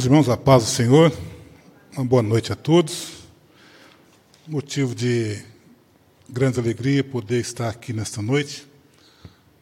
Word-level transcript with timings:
Meus 0.00 0.06
irmãos, 0.06 0.28
a 0.30 0.36
paz 0.38 0.64
do 0.64 0.70
Senhor, 0.70 1.12
uma 1.94 2.06
boa 2.06 2.22
noite 2.22 2.50
a 2.50 2.56
todos. 2.56 3.24
Motivo 4.48 4.94
de 4.94 5.38
grande 6.26 6.58
alegria 6.58 7.04
poder 7.04 7.38
estar 7.38 7.68
aqui 7.68 7.92
nesta 7.92 8.22
noite, 8.22 8.66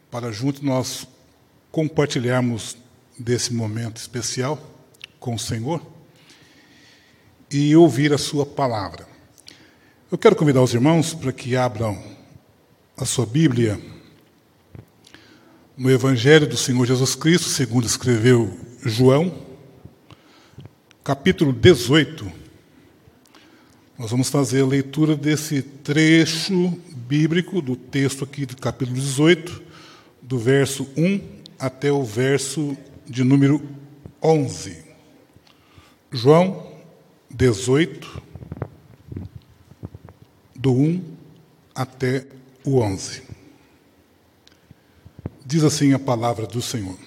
para 0.09 0.30
juntos 0.30 0.62
nós 0.62 1.09
compartilharmos 1.73 2.77
desse 3.19 3.52
momento 3.52 3.97
especial 3.97 4.62
com 5.19 5.34
o 5.34 5.38
Senhor 5.41 5.84
e 7.50 7.75
ouvir 7.75 8.12
a 8.12 8.19
Sua 8.19 8.47
palavra. 8.47 9.09
Eu 10.09 10.16
quero 10.16 10.36
convidar 10.36 10.62
os 10.62 10.73
irmãos 10.73 11.14
para 11.14 11.33
que 11.33 11.56
abram 11.56 12.00
a 12.97 13.05
sua 13.05 13.27
Bíblia 13.27 13.77
no 15.77 15.91
Evangelho 15.91 16.47
do 16.47 16.56
Senhor 16.56 16.86
Jesus 16.86 17.16
Cristo, 17.16 17.48
segundo 17.48 17.89
escreveu 17.89 18.56
João 18.84 19.48
capítulo 21.09 21.55
18. 21.55 22.30
Nós 23.98 24.11
vamos 24.11 24.29
fazer 24.29 24.61
a 24.61 24.67
leitura 24.67 25.17
desse 25.17 25.62
trecho 25.62 26.79
bíblico 26.95 27.62
do 27.62 27.75
texto 27.75 28.25
aqui 28.25 28.45
do 28.45 28.55
capítulo 28.55 28.95
18, 28.95 29.62
do 30.21 30.39
verso 30.39 30.87
1 30.95 31.23
até 31.59 31.91
o 31.91 32.05
verso 32.05 32.77
de 33.07 33.25
número 33.25 33.67
11. 34.23 34.84
João 36.12 36.75
18, 37.31 38.22
do 40.55 40.75
1 40.75 41.03
até 41.75 42.27
o 42.62 42.81
11. 42.81 43.22
Diz 45.47 45.65
assim 45.65 45.95
a 45.95 45.98
palavra 45.98 46.47
do 46.47 46.61
Senhor. 46.61 46.98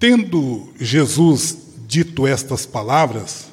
Tendo 0.00 0.72
Jesus 0.80 1.58
dito 1.86 2.26
estas 2.26 2.64
palavras, 2.64 3.48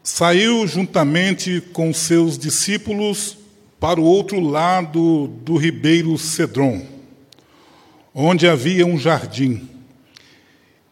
saiu 0.00 0.64
juntamente 0.64 1.60
com 1.72 1.92
seus 1.92 2.38
discípulos 2.38 3.36
para 3.80 4.00
o 4.00 4.04
outro 4.04 4.38
lado 4.38 5.26
do 5.26 5.56
ribeiro 5.56 6.16
Cedron, 6.16 6.86
onde 8.14 8.46
havia 8.46 8.86
um 8.86 8.96
jardim. 8.96 9.68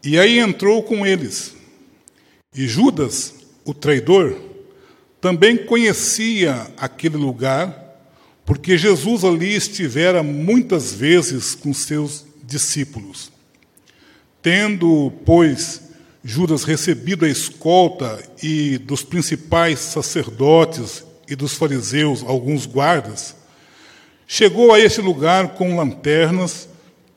E 0.03 0.19
aí 0.19 0.41
entrou 0.41 0.83
com 0.83 1.07
eles. 1.07 1.55
E 2.53 2.67
Judas, 2.67 3.35
o 3.65 3.73
traidor, 3.73 4.37
também 5.21 5.57
conhecia 5.57 6.67
aquele 6.77 7.17
lugar, 7.17 7.97
porque 8.45 8.77
Jesus 8.77 9.23
ali 9.23 9.55
estivera 9.55 10.21
muitas 10.21 10.93
vezes 10.93 11.55
com 11.55 11.73
seus 11.73 12.27
discípulos. 12.43 13.38
Tendo, 14.51 15.13
pois, 15.27 15.91
Judas 16.25 16.65
recebido 16.65 17.27
a 17.27 17.29
escolta 17.29 18.19
e 18.43 18.79
dos 18.79 19.03
principais 19.03 19.79
sacerdotes 19.79 21.05
e 21.29 21.37
dos 21.37 21.53
fariseus 21.53 22.25
alguns 22.27 22.65
guardas, 22.65 23.37
chegou 24.27 24.73
a 24.73 24.81
este 24.81 25.03
lugar 25.03 25.49
com 25.49 25.77
lanternas, 25.77 26.67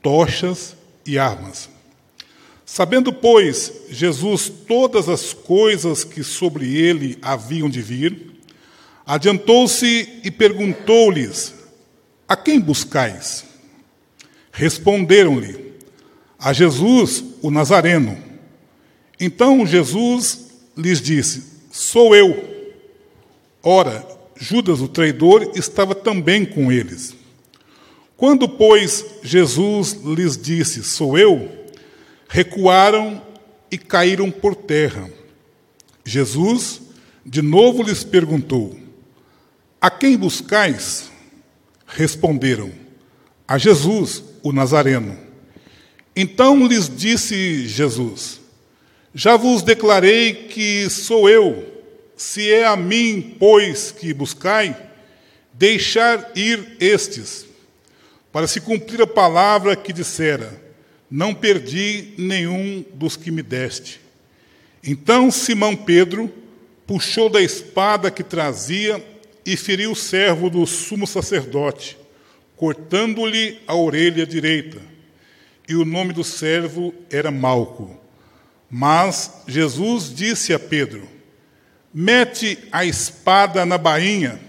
tochas 0.01 0.75
e 1.05 1.17
armas. 1.17 1.69
Sabendo, 2.65 3.13
pois, 3.13 3.71
Jesus 3.89 4.51
todas 4.67 5.07
as 5.07 5.31
coisas 5.31 6.03
que 6.03 6.25
sobre 6.25 6.75
ele 6.75 7.17
haviam 7.21 7.69
de 7.69 7.81
vir, 7.81 8.41
adiantou-se 9.05 10.19
e 10.21 10.29
perguntou-lhes: 10.29 11.53
A 12.27 12.35
quem 12.35 12.59
buscais? 12.59 13.45
Responderam-lhe: 14.51 15.70
a 16.41 16.51
Jesus, 16.51 17.23
o 17.39 17.51
Nazareno. 17.51 18.17
Então 19.19 19.65
Jesus 19.65 20.47
lhes 20.75 20.99
disse: 20.99 21.43
Sou 21.71 22.15
eu. 22.15 22.49
Ora, 23.61 24.03
Judas, 24.35 24.81
o 24.81 24.87
traidor, 24.87 25.51
estava 25.53 25.93
também 25.93 26.43
com 26.43 26.71
eles. 26.71 27.15
Quando, 28.17 28.49
pois, 28.49 29.05
Jesus 29.21 29.93
lhes 30.03 30.35
disse: 30.35 30.83
Sou 30.83 31.15
eu, 31.15 31.47
recuaram 32.27 33.21
e 33.69 33.77
caíram 33.77 34.31
por 34.31 34.55
terra. 34.55 35.07
Jesus, 36.03 36.81
de 37.23 37.43
novo, 37.43 37.83
lhes 37.83 38.03
perguntou: 38.03 38.75
A 39.79 39.91
quem 39.91 40.17
buscais? 40.17 41.11
Responderam: 41.85 42.71
A 43.47 43.59
Jesus, 43.59 44.23
o 44.41 44.51
Nazareno. 44.51 45.30
Então 46.15 46.67
lhes 46.67 46.89
disse 46.89 47.67
Jesus: 47.67 48.39
Já 49.13 49.37
vos 49.37 49.61
declarei 49.61 50.33
que 50.33 50.89
sou 50.89 51.29
eu. 51.29 51.69
Se 52.17 52.51
é 52.51 52.65
a 52.65 52.75
mim, 52.75 53.35
pois, 53.39 53.91
que 53.91 54.13
buscai, 54.13 54.77
deixar 55.53 56.31
ir 56.35 56.77
estes, 56.79 57.47
para 58.31 58.45
se 58.45 58.61
cumprir 58.61 59.01
a 59.01 59.07
palavra 59.07 59.75
que 59.75 59.93
dissera: 59.93 60.61
Não 61.09 61.33
perdi 61.33 62.13
nenhum 62.17 62.83
dos 62.93 63.15
que 63.15 63.31
me 63.31 63.41
deste. 63.41 64.01
Então 64.83 65.31
Simão 65.31 65.75
Pedro 65.75 66.31
puxou 66.85 67.29
da 67.29 67.41
espada 67.41 68.11
que 68.11 68.23
trazia 68.23 69.03
e 69.45 69.55
feriu 69.55 69.91
o 69.91 69.95
servo 69.95 70.49
do 70.49 70.67
sumo 70.67 71.07
sacerdote, 71.07 71.97
cortando-lhe 72.57 73.59
a 73.65 73.75
orelha 73.75 74.25
direita 74.25 74.90
e 75.71 75.75
o 75.75 75.85
nome 75.85 76.11
do 76.11 76.21
servo 76.21 76.93
era 77.09 77.31
Malco. 77.31 77.97
Mas 78.69 79.41
Jesus 79.47 80.13
disse 80.13 80.53
a 80.53 80.59
Pedro: 80.59 81.07
Mete 81.93 82.59
a 82.71 82.83
espada 82.83 83.65
na 83.65 83.77
bainha, 83.77 84.39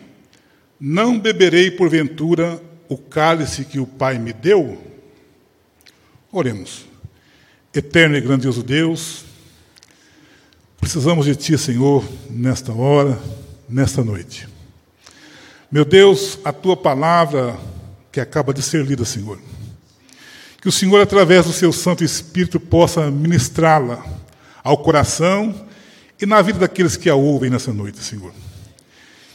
não 0.81 1.19
beberei 1.19 1.71
porventura 1.71 2.61
o 2.89 2.99
cálice 2.99 3.65
que 3.65 3.79
o 3.79 3.87
Pai 3.87 4.19
me 4.19 4.33
deu? 4.33 4.83
Oremos. 6.33 6.87
Eterno 7.73 8.17
e 8.17 8.21
grandioso 8.21 8.63
Deus, 8.63 9.25
precisamos 10.79 11.25
de 11.25 11.35
Ti, 11.35 11.57
Senhor, 11.57 12.05
nesta 12.29 12.73
hora, 12.73 13.19
nesta 13.69 14.05
noite. 14.05 14.47
Meu 15.71 15.85
Deus, 15.85 16.39
a 16.45 16.53
Tua 16.53 16.77
palavra 16.77 17.57
que 18.11 18.21
acaba 18.21 18.53
de 18.53 18.61
ser 18.61 18.85
lida, 18.85 19.05
Senhor 19.07 19.39
que 20.63 20.69
o 20.69 20.73
Senhor, 20.73 21.01
através 21.01 21.45
do 21.45 21.53
seu 21.53 21.73
Santo 21.73 22.05
Espírito, 22.05 22.61
possa 22.61 23.11
ministrá-la 23.11 24.01
ao 24.63 24.79
coração 24.79 25.53
e 26.21 26.25
na 26.25 26.41
vida 26.41 26.61
daqueles 26.61 26.97
que 26.97 27.11
a 27.11 27.17
ouvem 27.17 27.51
nessa 27.51 27.73
noite, 27.73 27.99
Senhor. 27.99 28.33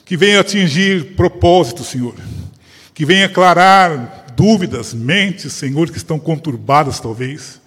Que 0.05 0.15
venha 0.15 0.39
atingir 0.39 1.17
propósitos, 1.17 1.87
Senhor. 1.87 2.15
Que 2.93 3.05
venha 3.05 3.25
aclarar 3.25 4.27
dúvidas, 4.37 4.93
mentes, 4.93 5.51
Senhor, 5.51 5.89
que 5.89 5.97
estão 5.97 6.17
conturbadas 6.17 7.01
talvez. 7.01 7.59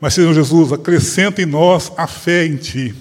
Mas, 0.00 0.14
Senhor 0.14 0.32
Jesus, 0.32 0.72
acrescenta 0.72 1.42
em 1.42 1.46
nós 1.46 1.92
a 1.98 2.06
fé 2.06 2.46
em 2.46 2.56
Ti. 2.56 2.94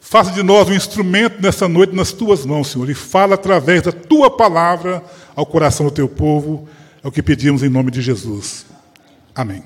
Faça 0.00 0.30
de 0.30 0.44
nós 0.44 0.68
um 0.68 0.72
instrumento 0.72 1.42
nessa 1.42 1.66
noite 1.66 1.96
nas 1.96 2.12
Tuas 2.12 2.46
mãos, 2.46 2.70
Senhor, 2.70 2.88
e 2.88 2.94
fala 2.94 3.34
através 3.34 3.82
da 3.82 3.90
Tua 3.90 4.30
palavra 4.30 5.02
ao 5.34 5.44
coração 5.44 5.84
do 5.84 5.90
Teu 5.90 6.08
povo. 6.08 6.68
É 7.02 7.08
o 7.08 7.10
que 7.10 7.24
pedimos 7.24 7.64
em 7.64 7.68
nome 7.68 7.90
de 7.90 8.00
Jesus. 8.00 8.75
Amém. 9.36 9.62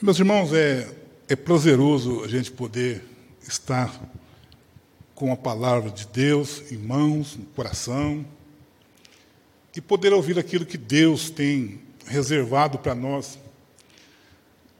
Meus 0.00 0.16
irmãos, 0.16 0.52
é, 0.52 0.88
é 1.28 1.34
prazeroso 1.34 2.22
a 2.22 2.28
gente 2.28 2.52
poder 2.52 3.02
estar 3.42 3.92
com 5.12 5.32
a 5.32 5.36
palavra 5.36 5.90
de 5.90 6.06
Deus 6.06 6.70
em 6.70 6.76
mãos, 6.76 7.36
no 7.36 7.44
coração, 7.46 8.24
e 9.74 9.80
poder 9.80 10.12
ouvir 10.12 10.38
aquilo 10.38 10.64
que 10.64 10.78
Deus 10.78 11.30
tem 11.30 11.80
reservado 12.06 12.78
para 12.78 12.94
nós. 12.94 13.36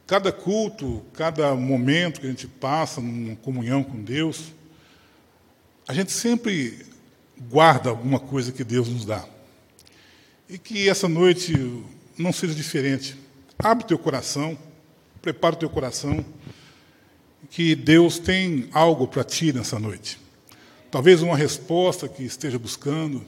Cada 0.07 0.31
culto, 0.31 1.03
cada 1.11 1.53
momento 1.53 2.21
que 2.21 2.27
a 2.27 2.29
gente 2.29 2.47
passa 2.47 3.01
numa 3.01 3.35
comunhão 3.35 3.83
com 3.83 4.01
Deus, 4.01 4.53
a 5.85 5.93
gente 5.93 6.13
sempre 6.13 6.85
guarda 7.49 7.89
alguma 7.89 8.21
coisa 8.21 8.53
que 8.53 8.63
Deus 8.63 8.87
nos 8.87 9.03
dá. 9.03 9.34
E 10.47 10.57
que 10.57 10.87
essa 10.87 11.07
noite 11.07 11.53
não 12.17 12.31
seja 12.31 12.53
diferente. 12.53 13.15
Abre 13.57 13.85
teu 13.85 13.97
coração, 13.97 14.57
prepara 15.21 15.55
teu 15.55 15.69
coração, 15.69 16.23
que 17.49 17.75
Deus 17.75 18.19
tem 18.19 18.69
algo 18.71 19.07
para 19.07 19.23
ti 19.23 19.51
nessa 19.51 19.79
noite. 19.79 20.19
Talvez 20.91 21.21
uma 21.21 21.35
resposta 21.35 22.07
que 22.07 22.23
esteja 22.23 22.59
buscando, 22.59 23.23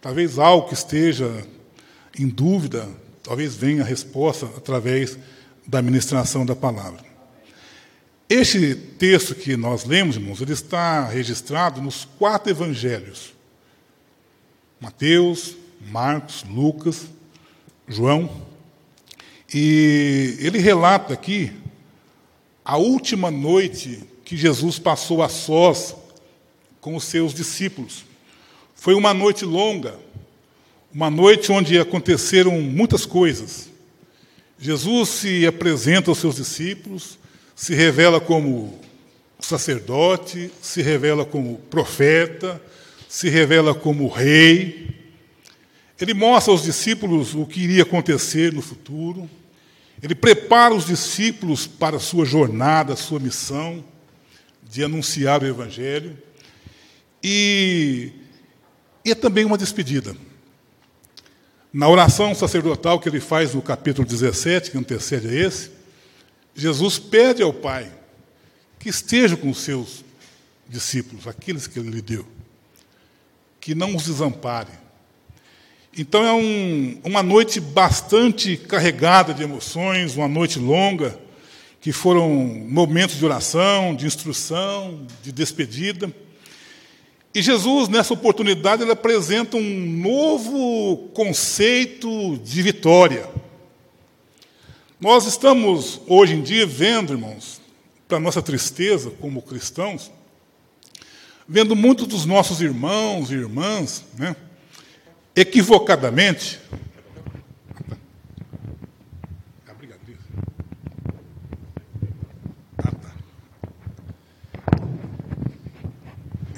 talvez 0.00 0.38
algo 0.38 0.68
que 0.68 0.74
esteja 0.74 1.46
em 2.18 2.28
dúvida, 2.28 2.88
talvez 3.22 3.54
venha 3.54 3.82
a 3.82 3.86
resposta 3.86 4.46
através 4.46 5.18
da 5.66 5.82
ministração 5.82 6.46
da 6.46 6.54
palavra. 6.54 7.04
Este 8.28 8.74
texto 8.74 9.34
que 9.34 9.56
nós 9.56 9.84
lemos, 9.84 10.16
irmãos, 10.16 10.40
ele 10.40 10.52
está 10.52 11.04
registrado 11.04 11.82
nos 11.82 12.04
quatro 12.04 12.50
evangelhos: 12.50 13.34
Mateus, 14.80 15.56
Marcos, 15.90 16.44
Lucas, 16.48 17.06
João. 17.88 18.30
E 19.52 20.36
ele 20.40 20.58
relata 20.58 21.14
aqui 21.14 21.52
a 22.64 22.76
última 22.76 23.30
noite 23.30 24.02
que 24.24 24.36
Jesus 24.36 24.78
passou 24.78 25.22
a 25.22 25.28
sós 25.28 25.94
com 26.80 26.96
os 26.96 27.04
seus 27.04 27.34
discípulos. 27.34 28.04
Foi 28.74 28.94
uma 28.94 29.14
noite 29.14 29.44
longa, 29.44 29.98
uma 30.92 31.10
noite 31.10 31.52
onde 31.52 31.78
aconteceram 31.78 32.60
muitas 32.60 33.06
coisas. 33.06 33.68
Jesus 34.58 35.08
se 35.08 35.46
apresenta 35.46 36.10
aos 36.10 36.18
seus 36.18 36.36
discípulos, 36.36 37.18
se 37.54 37.74
revela 37.74 38.20
como 38.20 38.78
sacerdote, 39.40 40.50
se 40.60 40.82
revela 40.82 41.24
como 41.24 41.58
profeta, 41.70 42.60
se 43.08 43.28
revela 43.28 43.74
como 43.74 44.08
rei. 44.08 45.03
Ele 46.00 46.12
mostra 46.12 46.52
aos 46.52 46.62
discípulos 46.62 47.34
o 47.34 47.46
que 47.46 47.60
iria 47.60 47.82
acontecer 47.82 48.52
no 48.52 48.60
futuro. 48.60 49.28
Ele 50.02 50.14
prepara 50.14 50.74
os 50.74 50.86
discípulos 50.86 51.66
para 51.66 51.96
a 51.96 52.00
sua 52.00 52.24
jornada, 52.24 52.92
a 52.92 52.96
sua 52.96 53.20
missão 53.20 53.84
de 54.62 54.82
anunciar 54.82 55.42
o 55.42 55.46
Evangelho. 55.46 56.18
E, 57.22 58.12
e 59.04 59.12
é 59.12 59.14
também 59.14 59.44
uma 59.44 59.56
despedida. 59.56 60.16
Na 61.72 61.88
oração 61.88 62.34
sacerdotal 62.34 63.00
que 63.00 63.08
ele 63.08 63.20
faz 63.20 63.54
no 63.54 63.62
capítulo 63.62 64.06
17, 64.06 64.70
que 64.70 64.78
antecede 64.78 65.28
a 65.28 65.32
esse, 65.32 65.70
Jesus 66.54 66.98
pede 66.98 67.42
ao 67.42 67.52
Pai 67.52 67.90
que 68.78 68.88
esteja 68.88 69.36
com 69.36 69.50
os 69.50 69.58
seus 69.58 70.04
discípulos, 70.68 71.26
aqueles 71.26 71.66
que 71.66 71.78
ele 71.78 71.90
lhe 71.90 72.02
deu, 72.02 72.26
que 73.60 73.74
não 73.74 73.96
os 73.96 74.04
desampare, 74.04 74.83
então 75.96 76.24
é 76.24 76.32
um, 76.32 76.98
uma 77.04 77.22
noite 77.22 77.60
bastante 77.60 78.56
carregada 78.56 79.32
de 79.32 79.42
emoções, 79.44 80.16
uma 80.16 80.26
noite 80.26 80.58
longa, 80.58 81.18
que 81.80 81.92
foram 81.92 82.28
momentos 82.28 83.16
de 83.16 83.24
oração, 83.24 83.94
de 83.94 84.06
instrução, 84.06 85.06
de 85.22 85.30
despedida. 85.30 86.12
E 87.32 87.42
Jesus, 87.42 87.88
nessa 87.88 88.12
oportunidade, 88.12 88.82
ele 88.82 88.90
apresenta 88.90 89.56
um 89.56 89.86
novo 89.86 91.10
conceito 91.14 92.38
de 92.38 92.62
vitória. 92.62 93.28
Nós 95.00 95.26
estamos, 95.26 96.00
hoje 96.08 96.34
em 96.34 96.42
dia, 96.42 96.66
vendo, 96.66 97.12
irmãos, 97.12 97.60
para 98.08 98.18
nossa 98.18 98.42
tristeza 98.42 99.10
como 99.20 99.42
cristãos, 99.42 100.10
vendo 101.46 101.76
muitos 101.76 102.06
dos 102.06 102.24
nossos 102.24 102.60
irmãos 102.60 103.30
e 103.30 103.34
irmãs, 103.34 104.04
né? 104.18 104.34
Equivocadamente. 105.34 106.60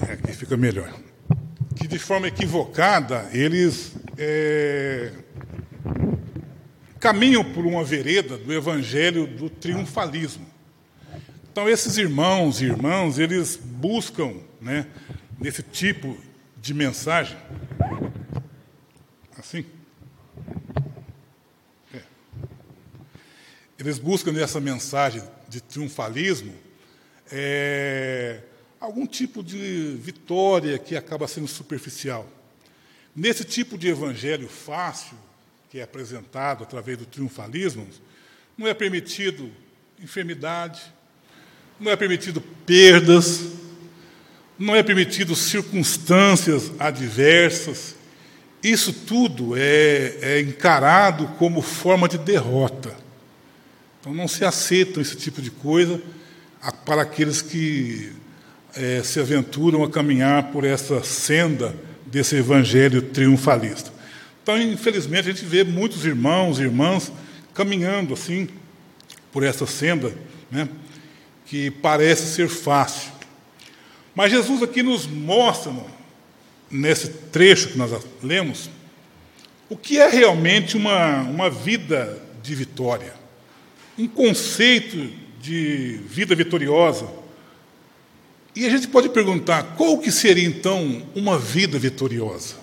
É, 0.07 0.13
aqui 0.13 0.33
fica 0.33 0.57
melhor. 0.57 0.93
Que 1.75 1.89
de 1.89 1.99
forma 1.99 2.29
equivocada 2.29 3.29
eles 3.33 3.95
é, 4.19 5.13
caminham 7.01 7.45
por 7.45 7.65
uma 7.65 7.83
vereda 7.83 8.37
do 8.37 8.53
evangelho 8.53 9.27
do 9.27 9.49
triunfalismo. 9.49 10.47
Então, 11.51 11.67
esses 11.67 11.97
irmãos 11.97 12.61
e 12.61 12.67
irmãs, 12.67 13.19
eles 13.19 13.57
buscam, 13.57 14.35
né, 14.61 14.87
nesse 15.41 15.63
tipo 15.63 16.15
de 16.61 16.75
mensagem, 16.75 17.39
Assim? 19.47 19.65
É. 21.95 22.03
Eles 23.79 23.99
buscam 23.99 24.33
nessa 24.33 24.61
mensagem 24.61 25.23
de 25.49 25.61
triunfalismo 25.61 26.55
é, 27.31 28.41
algum 28.81 29.07
tipo 29.07 29.43
de 29.43 29.97
vitória 30.01 30.79
que 30.79 30.97
acaba 30.97 31.27
sendo 31.27 31.49
superficial. 31.49 32.27
Nesse 33.15 33.45
tipo 33.45 33.77
de 33.77 33.89
evangelho 33.89 34.49
fácil, 34.49 35.17
que 35.71 35.79
é 35.79 35.83
apresentado 35.83 36.63
através 36.63 36.99
do 36.99 37.07
triunfalismo, 37.07 37.87
não 38.57 38.67
é 38.67 38.75
permitido 38.75 39.51
enfermidade, 40.01 40.81
não 41.81 41.91
é 41.91 41.97
permitido 41.97 42.41
perdas, 42.65 43.45
não 44.59 44.75
é 44.75 44.83
permitido 44.83 45.35
circunstâncias 45.35 46.73
adversas, 46.79 47.95
isso 48.63 48.93
tudo 48.93 49.57
é, 49.57 50.17
é 50.21 50.41
encarado 50.41 51.29
como 51.39 51.61
forma 51.61 52.09
de 52.09 52.19
derrota. 52.19 53.06
Então 54.07 54.15
não 54.15 54.29
se 54.29 54.45
aceitam 54.45 55.03
esse 55.03 55.17
tipo 55.17 55.43
de 55.43 55.51
coisa 55.51 56.01
para 56.85 57.03
aqueles 57.03 57.43
que 57.43 58.13
é, 58.77 59.03
se 59.03 59.19
aventuram 59.19 59.83
a 59.83 59.91
caminhar 59.91 60.53
por 60.53 60.63
essa 60.65 61.03
senda 61.03 61.75
desse 62.07 62.37
evangelho 62.37 63.03
triunfalista. 63.03 63.93
Então, 64.45 64.63
infelizmente, 64.63 65.29
a 65.29 65.33
gente 65.33 65.45
vê 65.45 65.65
muitos 65.65 66.05
irmãos 66.05 66.61
e 66.61 66.63
irmãs 66.63 67.11
caminhando 67.53 68.15
assim 68.15 68.47
por 69.33 69.43
essa 69.43 69.67
senda, 69.67 70.15
né, 70.53 70.69
que 71.45 71.69
parece 71.73 72.33
ser 72.33 72.49
fácil. 72.49 73.11
Mas 74.15 74.31
Jesus 74.31 74.63
aqui 74.63 74.85
nos 74.85 75.05
mostra, 75.05 75.73
nesse 76.71 77.09
trecho 77.09 77.71
que 77.71 77.77
nós 77.79 77.91
lemos, 78.23 78.71
o 79.69 79.77
que 79.77 79.99
é 79.99 80.09
realmente 80.09 80.77
uma, 80.77 81.23
uma 81.23 81.51
vida 81.51 82.23
de 82.41 82.55
vitória, 82.55 83.26
um 83.99 84.07
conceito 84.07 85.11
de 85.41 86.01
vida 86.09 86.35
vitoriosa. 86.35 87.07
E 88.55 88.65
a 88.67 88.71
gente 88.71 88.89
pode 88.89 89.09
perguntar, 89.09 89.75
qual 89.77 89.99
que 89.99 90.11
seria 90.11 90.47
então 90.47 91.03
uma 91.15 91.39
vida 91.39 91.79
vitoriosa? 91.79 92.57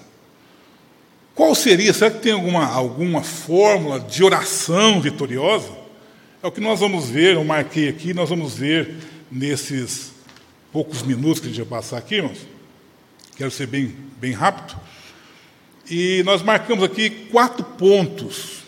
Qual 1.35 1.53
seria? 1.55 1.93
Será 1.93 2.11
que 2.11 2.19
tem 2.19 2.31
alguma, 2.31 2.65
alguma 2.65 3.23
fórmula 3.23 3.99
de 3.99 4.23
oração 4.23 5.01
vitoriosa? 5.01 5.69
É 6.41 6.47
o 6.47 6.51
que 6.51 6.61
nós 6.61 6.79
vamos 6.79 7.09
ver, 7.09 7.35
eu 7.35 7.43
marquei 7.43 7.89
aqui, 7.89 8.13
nós 8.13 8.29
vamos 8.29 8.55
ver 8.55 8.95
nesses 9.31 10.11
poucos 10.71 11.01
minutos 11.01 11.39
que 11.39 11.47
a 11.47 11.49
gente 11.49 11.61
vai 11.63 11.79
passar 11.79 11.97
aqui, 11.97 12.15
irmãos. 12.15 12.39
Quero 13.35 13.49
ser 13.49 13.67
bem, 13.67 13.95
bem 14.19 14.31
rápido. 14.31 14.79
E 15.89 16.21
nós 16.23 16.41
marcamos 16.41 16.83
aqui 16.83 17.09
quatro 17.31 17.63
pontos 17.63 18.63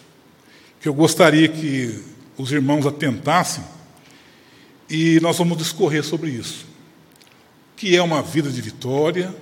que 0.80 0.88
eu 0.88 0.94
gostaria 0.94 1.48
que 1.48 2.15
os 2.38 2.52
irmãos 2.52 2.86
atentassem 2.86 3.64
e 4.90 5.20
nós 5.22 5.38
vamos 5.38 5.58
discorrer 5.58 6.04
sobre 6.04 6.30
isso. 6.30 6.66
Que 7.76 7.96
é 7.96 8.02
uma 8.02 8.22
vida 8.22 8.50
de 8.50 8.62
vitória 8.62 9.36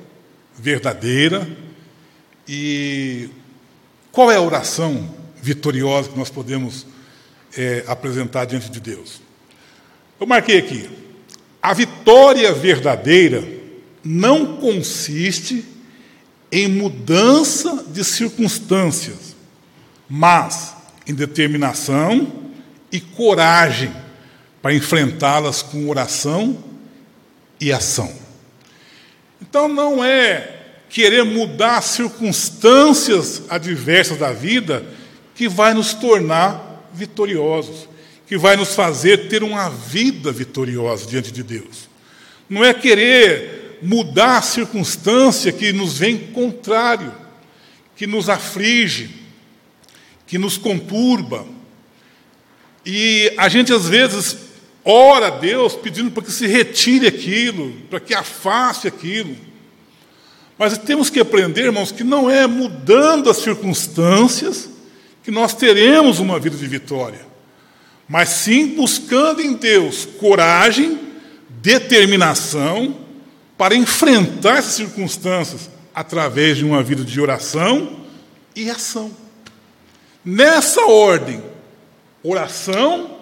verdadeira 0.56 1.48
e 2.48 3.30
qual 4.12 4.32
é 4.32 4.36
a 4.36 4.42
oração 4.42 5.10
vitoriosa 5.42 6.10
que 6.10 6.18
nós 6.18 6.30
podemos 6.30 6.86
é, 7.58 7.84
apresentar 7.88 8.46
diante 8.46 8.70
de 8.70 8.80
Deus? 8.80 9.22
Eu 10.20 10.28
marquei 10.28 10.60
aqui. 10.60 10.90
A 11.62 11.74
vitória 11.74 12.54
verdadeira 12.54 13.44
não 14.04 14.58
consiste 14.58 15.66
em 16.52 16.68
mudança 16.68 17.86
de 17.88 18.04
circunstâncias, 18.04 19.36
mas 20.08 20.76
em 21.08 21.14
determinação 21.14 22.43
e 22.94 23.02
coragem 23.02 23.92
para 24.62 24.74
enfrentá-las 24.74 25.64
com 25.64 25.90
oração 25.90 26.64
e 27.60 27.74
ação. 27.74 28.14
Então 29.42 29.68
não 29.68 30.04
é 30.04 30.62
querer 30.90 31.26
mudar 31.26 31.80
as 31.80 31.86
circunstâncias 31.86 33.44
adversas 33.50 34.20
da 34.20 34.32
vida 34.32 34.86
que 35.34 35.50
vai 35.50 35.74
nos 35.74 35.96
tornar 35.96 36.88
vitoriosos, 36.94 37.90
que 38.28 38.38
vai 38.38 38.56
nos 38.56 38.76
fazer 38.76 39.28
ter 39.28 39.42
uma 39.42 39.70
vida 39.70 40.32
vitoriosa 40.32 41.08
diante 41.08 41.32
de 41.32 41.42
Deus. 41.42 41.90
Não 42.48 42.64
é 42.64 42.76
querer 42.76 43.80
mudar 43.82 44.38
a 44.38 44.42
circunstância 44.42 45.52
que 45.52 45.74
nos 45.74 45.98
vem 45.98 46.18
contrário, 46.18 47.12
que 47.96 48.06
nos 48.06 48.30
aflige, 48.30 49.10
que 50.28 50.38
nos 50.38 50.58
conturba. 50.58 51.46
E 52.86 53.34
a 53.38 53.48
gente 53.48 53.74
às 53.74 53.88
vezes 53.88 54.38
ora 54.84 55.28
a 55.28 55.30
Deus 55.30 55.76
pedindo 55.76 56.12
para 56.12 56.24
que 56.24 56.32
se 56.32 56.46
retire 56.46 57.08
aquilo, 57.08 57.72
para 57.90 58.00
que 58.00 58.14
afaste 58.14 58.88
aquilo. 58.88 59.36
Mas 60.58 60.78
temos 60.78 61.10
que 61.10 61.20
aprender, 61.20 61.66
irmãos, 61.66 61.92
que 61.92 62.04
não 62.04 62.30
é 62.30 62.46
mudando 62.46 63.30
as 63.30 63.38
circunstâncias 63.38 64.70
que 65.24 65.32
nós 65.32 65.54
teremos 65.54 66.20
uma 66.20 66.40
vida 66.40 66.58
de 66.58 66.68
vitória, 66.68 67.26
mas 68.08 68.30
sim 68.30 68.68
buscando 68.68 69.42
em 69.42 69.54
Deus 69.54 70.06
coragem, 70.20 71.00
determinação 71.62 72.98
para 73.58 73.74
enfrentar 73.74 74.58
essas 74.58 74.74
circunstâncias 74.74 75.70
através 75.96 76.58
de 76.58 76.66
uma 76.66 76.84
vida 76.84 77.06
de 77.06 77.22
oração 77.22 78.02
e 78.54 78.70
ação. 78.70 79.12
Nessa 80.26 80.86
ordem, 80.86 81.42
oração 82.24 83.20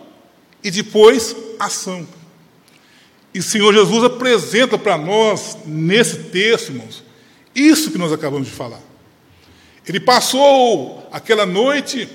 e 0.64 0.70
depois 0.70 1.36
ação. 1.60 2.08
E 3.34 3.40
o 3.40 3.44
Senhor 3.44 3.74
Jesus 3.74 4.04
apresenta 4.04 4.78
para 4.78 4.98
nós, 4.98 5.58
nesse 5.66 6.26
texto, 6.26 6.70
irmãos, 6.70 7.04
isso 7.56 7.92
que 7.92 7.98
nós 7.98 8.12
acabamos 8.12 8.48
de 8.48 8.54
falar. 8.54 8.82
Ele 9.88 10.00
passou 10.00 11.08
aquela 11.12 11.46
noite 11.46 12.08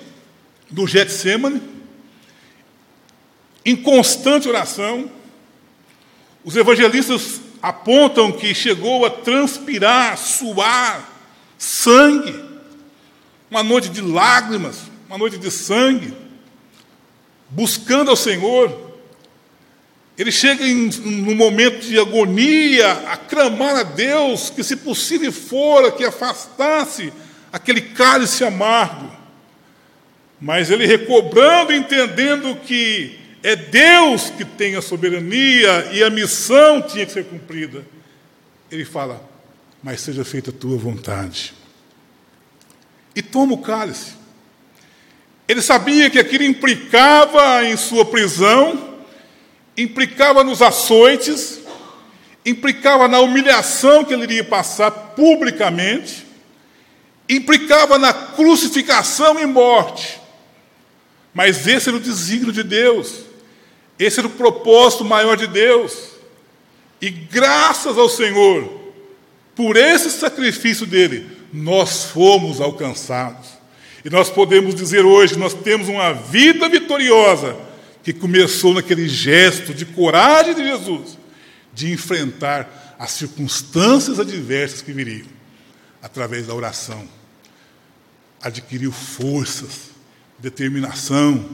do 0.71 0.87
Getsemane, 0.87 1.61
em 3.65 3.75
constante 3.75 4.49
oração. 4.49 5.11
Os 6.45 6.55
evangelistas 6.55 7.41
apontam 7.61 8.31
que 8.31 8.55
chegou 8.55 9.05
a 9.05 9.11
transpirar, 9.11 10.17
suar, 10.17 11.13
sangue. 11.59 12.45
Uma 13.51 13.63
noite 13.63 13.89
de 13.89 14.01
lágrimas, 14.01 14.83
uma 15.09 15.19
noite 15.19 15.39
de 15.39 15.51
sangue, 15.51 16.15
buscando 17.51 18.11
ao 18.11 18.17
Senhor. 18.17 18.85
Ele 20.19 20.33
chega 20.33 20.67
em 20.67 20.89
um 21.05 21.35
momento 21.35 21.87
de 21.87 21.99
agonia 21.99 22.91
a 23.09 23.17
clamar 23.17 23.77
a 23.77 23.83
Deus 23.83 24.49
que, 24.49 24.65
se 24.65 24.77
possível 24.77 25.31
fora, 25.31 25.93
que 25.93 26.05
afastasse 26.05 27.13
aquele 27.53 27.81
cálice 27.81 28.45
amargo. 28.45 29.15
Mas 30.41 30.71
ele 30.71 30.87
recobrando, 30.87 31.73
entendendo 31.73 32.57
que 32.57 33.19
é 33.43 33.55
Deus 33.55 34.31
que 34.31 34.45
tem 34.45 34.75
a 34.75 34.83
soberania 34.83 35.91
e 35.93 36.03
a 36.03 36.11
missão 36.11 36.83
tinha 36.83 37.07
que 37.07 37.13
ser 37.13 37.25
cumprida. 37.27 37.87
Ele 38.71 38.85
fala: 38.85 39.23
Mas 39.83 40.01
seja 40.01 40.25
feita 40.25 40.51
a 40.51 40.53
tua 40.53 40.77
vontade. 40.77 41.55
E 43.15 43.23
toma 43.23 43.55
o 43.55 43.59
cálice. 43.59 44.16
Ele 45.49 45.63
sabia 45.63 46.11
que 46.11 46.19
aquilo 46.19 46.45
implicava 46.45 47.65
em 47.65 47.77
sua 47.77 48.05
prisão, 48.05 48.97
implicava 49.77 50.43
nos 50.43 50.61
açoites, 50.61 51.61
implicava 52.45 53.07
na 53.07 53.21
humilhação 53.21 54.05
que 54.05 54.13
ele 54.13 54.25
iria 54.25 54.45
passar 54.45 54.91
publicamente, 54.91 56.27
implicava 57.29 57.99
na 57.99 58.13
crucificação 58.13 59.39
e 59.39 59.47
morte. 59.47 60.21
Mas 61.33 61.67
esse 61.67 61.89
era 61.89 61.99
o 61.99 62.01
desígnio 62.01 62.53
de 62.53 62.63
Deus, 62.63 63.21
esse 63.99 64.19
era 64.19 64.27
o 64.27 64.31
propósito 64.31 65.05
maior 65.05 65.37
de 65.37 65.47
Deus. 65.47 66.11
E 67.01 67.11
graças 67.11 67.99
ao 67.99 68.09
Senhor, 68.09 68.87
por 69.55 69.77
esse 69.77 70.11
sacrifício 70.11 70.87
dele, 70.87 71.31
nós 71.53 72.05
fomos 72.05 72.61
alcançados. 72.61 73.56
E 74.07 74.11
nós 74.11 74.31
podemos 74.31 74.73
dizer 74.73 75.05
hoje: 75.05 75.37
nós 75.37 75.53
temos 75.53 75.89
uma 75.89 76.13
vida 76.13 76.69
vitoriosa 76.69 77.57
que 78.05 78.13
começou 78.13 78.73
naquele 78.73 79.09
gesto 79.09 79.75
de 79.75 79.85
coragem 79.85 80.55
de 80.55 80.65
Jesus 80.65 81.19
de 81.75 81.93
enfrentar 81.93 82.95
as 83.01 83.11
circunstâncias 83.11 84.21
adversas 84.21 84.81
que 84.81 84.93
viriam, 84.93 85.27
através 86.01 86.47
da 86.47 86.55
oração. 86.55 87.07
Adquiriu 88.41 88.93
forças, 88.93 89.91
determinação 90.39 91.45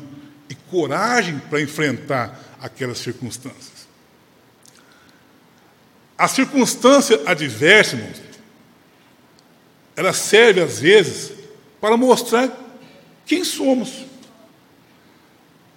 e 0.50 0.54
coragem 0.54 1.38
para 1.48 1.62
enfrentar 1.62 2.58
aquelas 2.60 2.98
circunstâncias. 2.98 3.88
A 6.18 6.28
circunstância 6.28 7.18
adversa, 7.24 7.96
irmãos, 7.96 8.22
ela 9.96 10.12
serve 10.12 10.60
às 10.60 10.78
vezes 10.78 11.41
para 11.82 11.96
mostrar 11.96 12.48
quem 13.26 13.42
somos. 13.42 14.04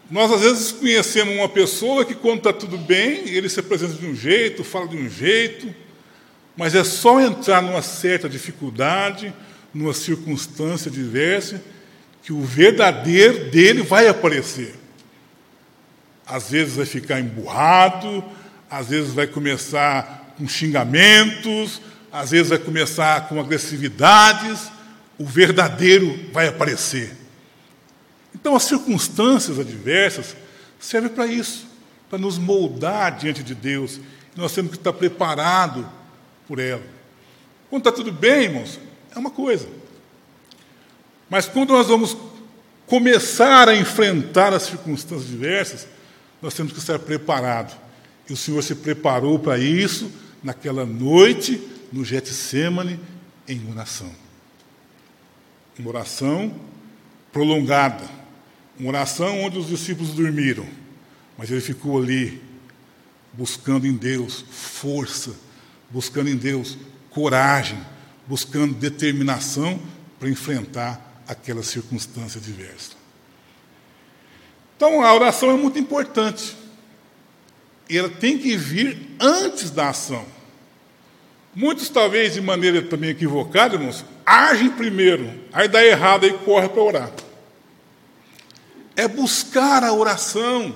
Nós, 0.09 0.31
às 0.31 0.41
vezes, 0.41 0.71
conhecemos 0.71 1.33
uma 1.35 1.49
pessoa 1.49 2.05
que, 2.05 2.13
quando 2.13 2.37
está 2.37 2.53
tudo 2.53 2.77
bem, 2.77 3.27
ele 3.27 3.49
se 3.49 3.59
apresenta 3.59 3.95
de 3.95 4.05
um 4.05 4.15
jeito, 4.15 4.63
fala 4.63 4.87
de 4.87 4.95
um 4.95 5.09
jeito, 5.09 5.73
mas 6.55 6.75
é 6.75 6.83
só 6.83 7.19
entrar 7.19 7.59
numa 7.63 7.81
certa 7.81 8.29
dificuldade, 8.29 9.33
numa 9.73 9.95
circunstância 9.95 10.91
diversa, 10.91 11.59
que 12.21 12.31
o 12.31 12.41
verdadeiro 12.41 13.49
dele 13.49 13.81
vai 13.81 14.07
aparecer. 14.07 14.75
Às 16.23 16.51
vezes 16.51 16.75
vai 16.75 16.85
ficar 16.85 17.19
emburrado, 17.19 18.23
às 18.69 18.89
vezes 18.89 19.11
vai 19.11 19.25
começar 19.25 20.35
com 20.37 20.47
xingamentos, 20.47 21.81
às 22.11 22.29
vezes 22.29 22.49
vai 22.49 22.59
começar 22.59 23.27
com 23.27 23.39
agressividades, 23.39 24.74
o 25.17 25.25
verdadeiro 25.25 26.31
vai 26.31 26.47
aparecer. 26.47 27.15
Então, 28.33 28.55
as 28.55 28.63
circunstâncias 28.63 29.59
adversas 29.59 30.35
servem 30.79 31.09
para 31.09 31.25
isso, 31.25 31.65
para 32.09 32.19
nos 32.19 32.37
moldar 32.37 33.17
diante 33.17 33.41
de 33.41 33.55
Deus. 33.55 33.99
Nós 34.35 34.53
temos 34.53 34.71
que 34.71 34.77
estar 34.77 34.93
preparados 34.93 35.85
por 36.47 36.59
ela. 36.59 36.83
Quando 37.69 37.87
está 37.87 37.91
tudo 37.91 38.11
bem, 38.11 38.43
irmãos, 38.43 38.79
é 39.15 39.17
uma 39.17 39.31
coisa. 39.31 39.67
Mas 41.29 41.47
quando 41.47 41.69
nós 41.69 41.87
vamos 41.87 42.15
começar 42.85 43.67
a 43.67 43.75
enfrentar 43.75 44.53
as 44.53 44.63
circunstâncias 44.63 45.29
diversas, 45.29 45.87
nós 46.41 46.53
temos 46.53 46.73
que 46.73 46.79
estar 46.79 46.99
preparados. 46.99 47.75
E 48.29 48.33
o 48.33 48.37
Senhor 48.37 48.61
se 48.61 48.75
preparou 48.75 49.39
para 49.39 49.57
isso 49.57 50.11
naquela 50.43 50.85
noite 50.85 51.61
no 51.91 52.03
Getsemane 52.03 52.99
em 53.47 53.61
oração. 53.71 54.24
Uma 55.77 55.89
oração 55.89 56.53
prolongada 57.31 58.15
uma 58.77 58.89
oração 58.89 59.41
onde 59.41 59.57
os 59.57 59.67
discípulos 59.67 60.13
dormiram, 60.13 60.67
mas 61.37 61.49
ele 61.49 61.61
ficou 61.61 62.01
ali, 62.01 62.41
buscando 63.31 63.87
em 63.87 63.93
Deus 63.93 64.43
força, 64.49 65.33
buscando 65.89 66.29
em 66.29 66.35
Deus 66.35 66.77
coragem, 67.09 67.79
buscando 68.27 68.73
determinação 68.73 69.79
para 70.19 70.29
enfrentar 70.29 71.23
aquela 71.27 71.63
circunstância 71.63 72.39
diversa. 72.39 72.91
Então, 74.75 75.01
a 75.01 75.13
oração 75.13 75.51
é 75.51 75.55
muito 75.55 75.79
importante. 75.79 76.55
E 77.87 77.97
ela 77.97 78.09
tem 78.09 78.37
que 78.37 78.57
vir 78.57 79.15
antes 79.21 79.71
da 79.71 79.89
ação. 79.89 80.25
Muitos, 81.55 81.87
talvez 81.87 82.33
de 82.33 82.41
maneira 82.41 82.81
também 82.81 83.11
equivocada, 83.11 83.75
irmãos, 83.75 84.03
agem 84.25 84.69
primeiro, 84.69 85.31
aí 85.53 85.69
dá 85.69 85.83
errado, 85.85 86.25
aí 86.25 86.33
corre 86.43 86.67
para 86.67 86.83
orar. 86.83 87.11
É 88.93 89.07
buscar 89.07 89.81
a 89.81 89.93
oração, 89.93 90.75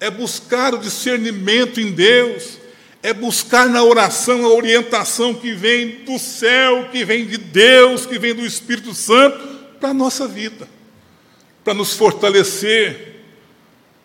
é 0.00 0.10
buscar 0.10 0.74
o 0.74 0.78
discernimento 0.78 1.78
em 1.78 1.92
Deus, 1.92 2.58
é 3.02 3.12
buscar 3.12 3.68
na 3.68 3.82
oração 3.82 4.44
a 4.46 4.48
orientação 4.48 5.34
que 5.34 5.52
vem 5.52 6.02
do 6.04 6.18
céu, 6.18 6.88
que 6.90 7.04
vem 7.04 7.26
de 7.26 7.36
Deus, 7.36 8.06
que 8.06 8.18
vem 8.18 8.34
do 8.34 8.44
Espírito 8.44 8.94
Santo 8.94 9.38
para 9.78 9.90
a 9.90 9.94
nossa 9.94 10.26
vida, 10.26 10.66
para 11.62 11.74
nos 11.74 11.92
fortalecer, 11.92 13.20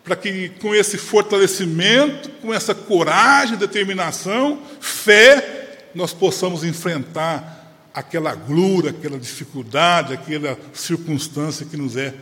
para 0.04 0.14
que 0.14 0.50
com 0.60 0.74
esse 0.74 0.98
fortalecimento, 0.98 2.28
com 2.42 2.52
essa 2.52 2.74
coragem, 2.74 3.56
determinação, 3.56 4.60
fé, 4.78 5.55
nós 5.96 6.12
possamos 6.12 6.62
enfrentar 6.62 7.88
aquela 7.94 8.34
glura, 8.34 8.90
aquela 8.90 9.18
dificuldade, 9.18 10.12
aquela 10.12 10.58
circunstância 10.74 11.64
que 11.64 11.74
nos 11.74 11.96
é 11.96 12.14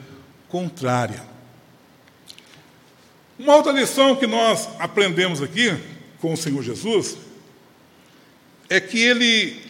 contrária. 0.49 1.25
Uma 3.37 3.57
outra 3.57 3.73
lição 3.73 4.14
que 4.14 4.28
nós 4.28 4.69
aprendemos 4.78 5.43
aqui 5.43 5.76
com 6.21 6.33
o 6.33 6.37
Senhor 6.37 6.62
Jesus 6.62 7.16
é 8.69 8.81
que 8.81 9.02
ele 9.02 9.61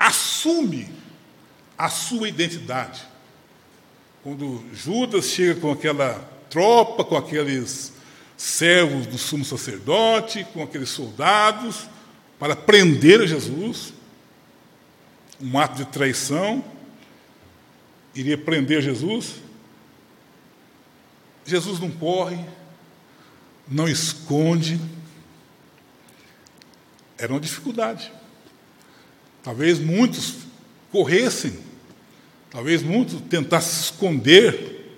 assume 0.00 0.88
a 1.76 1.90
sua 1.90 2.26
identidade. 2.26 3.02
Quando 4.22 4.64
Judas 4.72 5.26
chega 5.26 5.60
com 5.60 5.70
aquela 5.70 6.14
tropa, 6.48 7.04
com 7.04 7.18
aqueles 7.18 7.92
servos 8.34 9.06
do 9.06 9.18
sumo 9.18 9.44
sacerdote, 9.44 10.46
com 10.54 10.62
aqueles 10.62 10.88
soldados, 10.88 11.86
para 12.38 12.54
prender 12.54 13.26
Jesus, 13.26 13.92
um 15.40 15.58
ato 15.58 15.76
de 15.76 15.86
traição, 15.86 16.64
iria 18.14 18.38
prender 18.38 18.80
Jesus. 18.82 19.36
Jesus 21.44 21.80
não 21.80 21.90
corre, 21.90 22.38
não 23.66 23.88
esconde. 23.88 24.80
Era 27.16 27.32
uma 27.32 27.40
dificuldade. 27.40 28.12
Talvez 29.42 29.78
muitos 29.78 30.34
corressem, 30.92 31.58
talvez 32.50 32.82
muitos 32.82 33.20
tentassem 33.22 33.72
se 33.72 33.82
esconder, 33.84 34.96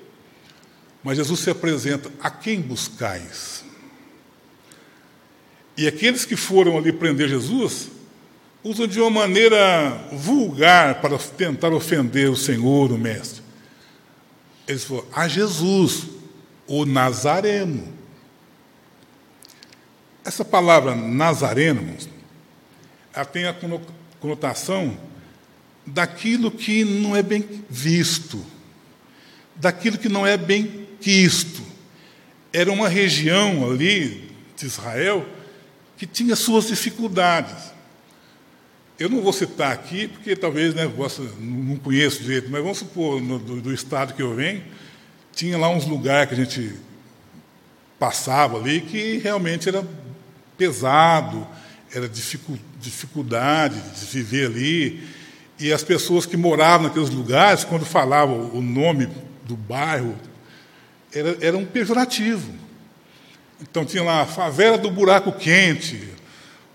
mas 1.02 1.16
Jesus 1.16 1.40
se 1.40 1.50
apresenta: 1.50 2.10
a 2.20 2.30
quem 2.30 2.60
buscais? 2.60 3.64
E 5.80 5.88
aqueles 5.88 6.26
que 6.26 6.36
foram 6.36 6.76
ali 6.76 6.92
prender 6.92 7.26
Jesus 7.26 7.88
usam 8.62 8.86
de 8.86 9.00
uma 9.00 9.08
maneira 9.08 9.98
vulgar 10.12 11.00
para 11.00 11.16
tentar 11.16 11.72
ofender 11.72 12.28
o 12.28 12.36
Senhor, 12.36 12.92
o 12.92 12.98
Mestre 12.98 13.40
Eles 14.68 14.84
falaram, 14.84 15.08
a 15.10 15.26
Jesus, 15.26 16.02
o 16.66 16.84
Nazareno. 16.84 17.90
Essa 20.22 20.44
palavra 20.44 20.94
Nazareno, 20.94 21.96
ela 23.14 23.24
tem 23.24 23.46
a 23.46 23.56
conotação 24.20 24.98
daquilo 25.86 26.50
que 26.50 26.84
não 26.84 27.16
é 27.16 27.22
bem 27.22 27.64
visto, 27.70 28.44
daquilo 29.56 29.96
que 29.96 30.10
não 30.10 30.26
é 30.26 30.36
bem 30.36 30.86
quisto. 31.00 31.62
Era 32.52 32.70
uma 32.70 32.86
região 32.86 33.64
ali 33.64 34.30
de 34.54 34.66
Israel 34.66 35.39
que 36.00 36.06
tinha 36.06 36.34
suas 36.34 36.68
dificuldades. 36.68 37.74
Eu 38.98 39.10
não 39.10 39.20
vou 39.20 39.34
citar 39.34 39.70
aqui, 39.70 40.08
porque 40.08 40.34
talvez 40.34 40.74
né, 40.74 40.90
não 41.38 41.76
conheço 41.76 42.22
direito, 42.22 42.50
mas 42.50 42.62
vamos 42.62 42.78
supor, 42.78 43.20
no, 43.20 43.38
do, 43.38 43.60
do, 43.60 43.74
estado 43.74 44.14
que 44.14 44.22
eu 44.22 44.34
venho, 44.34 44.64
tinha 45.34 45.58
lá 45.58 45.68
uns 45.68 45.84
lugares 45.84 46.30
que 46.30 46.40
a 46.40 46.42
gente 46.42 46.74
passava 47.98 48.56
ali 48.56 48.80
que 48.80 49.18
realmente 49.18 49.68
era 49.68 49.86
pesado, 50.56 51.46
era 51.92 52.08
dificuldade 52.08 53.78
de 53.78 54.06
viver 54.06 54.46
ali. 54.46 55.06
E 55.58 55.70
as 55.70 55.84
pessoas 55.84 56.24
que 56.24 56.38
moravam 56.38 56.86
naqueles 56.86 57.10
lugares, 57.10 57.62
quando 57.62 57.84
falavam 57.84 58.50
o 58.54 58.62
nome 58.62 59.06
do 59.44 59.54
bairro, 59.54 60.16
era, 61.12 61.36
era 61.42 61.58
um 61.58 61.66
pejorativo. 61.66 62.69
Então 63.62 63.84
tinha 63.84 64.02
lá 64.02 64.22
a 64.22 64.26
favela 64.26 64.78
do 64.78 64.90
buraco 64.90 65.32
quente, 65.32 66.08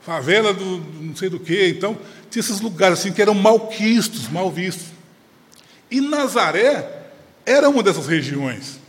favela 0.02 0.54
do 0.54 0.84
não 1.02 1.16
sei 1.16 1.30
do 1.30 1.40
que. 1.40 1.70
Então 1.70 1.98
tinha 2.30 2.42
esses 2.42 2.62
lugares 2.62 3.00
assim 3.00 3.12
que 3.12 3.22
eram 3.22 3.34
malquistos, 3.34 4.28
mal 4.28 4.52
vistos. 4.52 4.88
E 5.90 6.02
Nazaré 6.02 6.88
era 7.46 7.70
uma 7.70 7.82
dessas 7.84 8.08
regiões. 8.08 8.80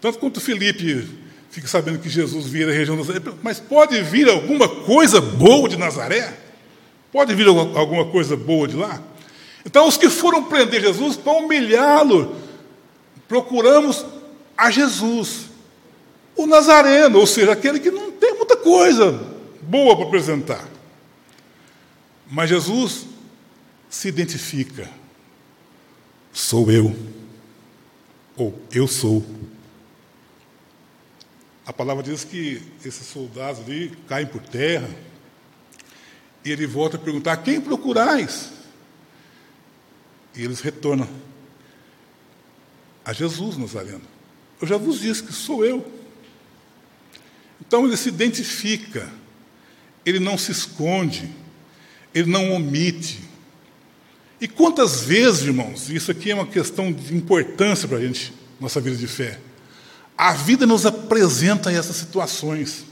Tanto 0.00 0.18
quanto 0.18 0.40
Felipe 0.40 1.08
fica 1.50 1.68
sabendo 1.68 1.98
que 1.98 2.08
Jesus 2.08 2.46
vira 2.46 2.72
a 2.72 2.74
região 2.74 2.96
Nazaré, 2.96 3.20
mas 3.42 3.60
pode 3.60 4.00
vir 4.02 4.28
alguma 4.28 4.68
coisa 4.68 5.20
boa 5.20 5.68
de 5.68 5.76
Nazaré? 5.76 6.32
Pode 7.12 7.34
vir 7.34 7.46
alguma 7.46 8.06
coisa 8.06 8.36
boa 8.36 8.66
de 8.66 8.74
lá? 8.74 9.02
Então, 9.64 9.86
os 9.86 9.96
que 9.96 10.08
foram 10.08 10.44
prender 10.44 10.80
Jesus 10.80 11.16
para 11.16 11.32
humilhá-lo, 11.32 12.34
procuramos 13.28 14.04
a 14.56 14.70
Jesus, 14.70 15.41
o 16.36 16.46
Nazareno, 16.46 17.18
ou 17.18 17.26
seja, 17.26 17.52
aquele 17.52 17.78
que 17.78 17.90
não 17.90 18.10
tem 18.12 18.34
muita 18.34 18.56
coisa 18.56 19.12
boa 19.62 19.96
para 19.96 20.06
apresentar. 20.06 20.68
Mas 22.30 22.48
Jesus 22.48 23.06
se 23.88 24.08
identifica: 24.08 24.88
sou 26.32 26.70
eu, 26.70 26.94
ou 28.36 28.58
eu 28.72 28.88
sou. 28.88 29.24
A 31.64 31.72
palavra 31.72 32.02
diz 32.02 32.24
que 32.24 32.60
esses 32.84 33.06
soldados 33.06 33.60
ali 33.60 33.96
caem 34.08 34.26
por 34.26 34.40
terra, 34.42 34.88
e 36.44 36.50
ele 36.50 36.66
volta 36.66 36.96
a 36.96 37.00
perguntar: 37.00 37.36
quem 37.38 37.60
procurais? 37.60 38.50
E 40.34 40.42
eles 40.42 40.60
retornam 40.60 41.08
a 43.04 43.12
Jesus 43.12 43.56
Nazareno. 43.56 44.02
Eu 44.60 44.66
já 44.66 44.76
vos 44.76 45.00
disse 45.00 45.22
que 45.22 45.32
sou 45.32 45.64
eu. 45.64 46.01
Então 47.72 47.86
ele 47.86 47.96
se 47.96 48.10
identifica, 48.10 49.08
ele 50.04 50.20
não 50.20 50.36
se 50.36 50.52
esconde, 50.52 51.26
ele 52.14 52.30
não 52.30 52.52
omite. 52.52 53.20
E 54.38 54.46
quantas 54.46 55.04
vezes, 55.04 55.44
irmãos, 55.44 55.88
isso 55.88 56.10
aqui 56.10 56.30
é 56.30 56.34
uma 56.34 56.44
questão 56.44 56.92
de 56.92 57.16
importância 57.16 57.88
para 57.88 57.96
a 57.96 58.02
gente, 58.02 58.30
nossa 58.60 58.78
vida 58.78 58.94
de 58.94 59.06
fé. 59.06 59.38
A 60.18 60.34
vida 60.34 60.66
nos 60.66 60.84
apresenta 60.84 61.72
essas 61.72 61.96
situações, 61.96 62.84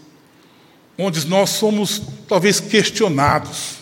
onde 0.97 1.27
nós 1.27 1.51
somos 1.51 2.01
talvez 2.27 2.59
questionados, 2.59 3.81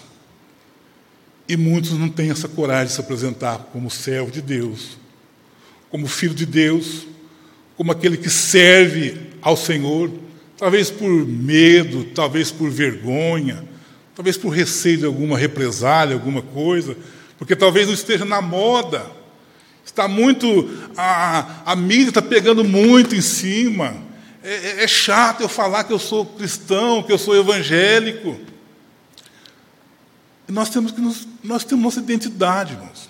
e 1.49 1.57
muitos 1.57 1.93
não 1.93 2.09
têm 2.09 2.33
essa 2.33 2.49
coragem 2.49 2.89
de 2.89 2.95
se 2.95 3.01
apresentar 3.01 3.69
como 3.73 3.89
servo 3.89 4.33
de 4.33 4.43
Deus, 4.43 4.99
como 5.91 6.09
filho 6.09 6.35
de 6.35 6.45
Deus, 6.45 7.07
como 7.77 7.93
aquele 7.93 8.17
que 8.17 8.29
serve 8.29 9.31
ao 9.41 9.57
Senhor, 9.57 10.27
talvez 10.59 10.91
por 10.91 11.09
medo, 11.09 12.05
talvez 12.05 12.51
por 12.51 12.69
vergonha, 12.69 13.65
talvez 14.15 14.37
por 14.37 14.51
receio 14.51 14.99
de 14.99 15.05
alguma 15.07 15.39
represália, 15.39 16.15
alguma 16.15 16.43
coisa, 16.43 16.97
porque 17.39 17.55
talvez 17.55 17.87
não 17.87 17.95
esteja 17.95 18.25
na 18.25 18.43
moda. 18.43 19.07
Está 19.87 20.07
muito. 20.07 20.69
A, 20.97 21.63
a 21.73 21.77
mídia 21.77 22.09
está 22.09 22.21
pegando 22.21 22.65
muito 22.65 23.15
em 23.15 23.23
cima. 23.23 23.97
É, 24.43 24.81
é, 24.81 24.85
é 24.85 24.89
chato 24.89 25.41
eu 25.41 25.49
falar 25.49 25.85
que 25.85 25.93
eu 25.93 25.99
sou 25.99 26.27
cristão, 26.27 27.03
que 27.03 27.13
eu 27.13 27.19
sou 27.19 27.37
evangélico. 27.37 28.39
Nós 30.49 30.69
temos 30.69 30.93
que 30.93 31.01
nos, 31.01 31.27
nós 31.43 31.65
temos 31.65 31.85
nossa 31.85 32.01
identidade, 32.01 32.73
irmãos. 32.73 33.09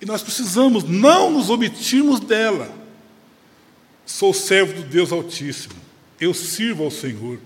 E 0.00 0.06
nós 0.06 0.22
precisamos 0.22 0.84
não 0.84 1.30
nos 1.30 1.50
omitirmos 1.50 2.20
dela. 2.20 2.70
Sou 4.04 4.32
servo 4.32 4.72
do 4.72 4.82
Deus 4.82 5.12
Altíssimo. 5.12 5.85
Eu 6.20 6.32
sirvo 6.32 6.84
ao 6.84 6.90
Senhor. 6.90 7.38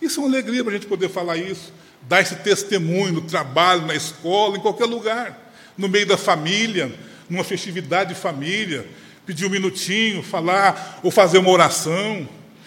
Isso 0.00 0.20
é 0.20 0.22
uma 0.22 0.28
alegria 0.28 0.62
para 0.62 0.72
a 0.72 0.76
gente 0.76 0.86
poder 0.86 1.08
falar 1.08 1.36
isso, 1.36 1.72
dar 2.02 2.20
esse 2.20 2.36
testemunho 2.36 3.12
no 3.12 3.20
trabalho, 3.22 3.86
na 3.86 3.94
escola, 3.94 4.56
em 4.56 4.60
qualquer 4.60 4.86
lugar, 4.86 5.52
no 5.76 5.88
meio 5.88 6.06
da 6.06 6.16
família, 6.16 6.92
numa 7.28 7.44
festividade 7.44 8.14
de 8.14 8.20
família, 8.20 8.86
pedir 9.26 9.44
um 9.44 9.50
minutinho, 9.50 10.22
falar 10.22 11.00
ou 11.02 11.10
fazer 11.10 11.38
uma 11.38 11.50
oração, 11.50 12.26